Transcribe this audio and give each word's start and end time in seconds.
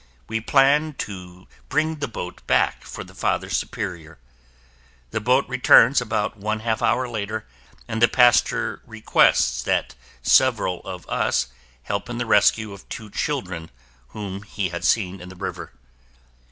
We 0.27 0.41
plan 0.41 0.95
to 0.97 1.47
bring 1.69 1.97
the 1.97 2.07
boat 2.07 2.41
back 2.47 2.83
for 2.85 3.03
the 3.03 3.13
Father 3.13 3.51
Superior. 3.51 4.17
The 5.11 5.19
boat 5.19 5.47
returns 5.47 6.01
about 6.01 6.35
one 6.35 6.61
half 6.61 6.81
hour 6.81 7.07
later 7.07 7.45
and 7.87 8.01
the 8.01 8.07
pastor 8.07 8.81
requests 8.87 9.61
that 9.61 9.93
several 10.23 10.79
of 10.81 11.07
us 11.07 11.49
help 11.83 12.09
in 12.09 12.17
the 12.17 12.25
rescue 12.25 12.73
of 12.73 12.89
two 12.89 13.11
children 13.11 13.69
whom 14.07 14.41
he 14.41 14.69
had 14.69 14.83
seen 14.85 15.21
in 15.21 15.29
the 15.29 15.35
river. 15.35 15.71